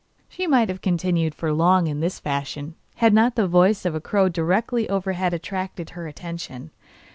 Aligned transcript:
She 0.27 0.47
might 0.47 0.67
have 0.69 0.81
continued 0.81 1.35
for 1.35 1.53
long 1.53 1.85
in 1.85 1.99
this 1.99 2.19
fashion 2.19 2.73
had 2.95 3.13
not 3.13 3.35
the 3.35 3.47
voice 3.47 3.85
of 3.85 3.93
a 3.93 4.01
crow 4.01 4.29
directly 4.29 4.89
overhead 4.89 5.31
attracted 5.31 5.91
her 5.91 6.07
attention. 6.07 6.71